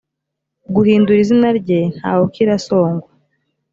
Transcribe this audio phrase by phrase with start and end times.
[0.75, 3.09] guhindura izina rye ntawukirasongwa